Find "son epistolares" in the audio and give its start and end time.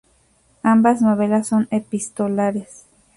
1.45-2.87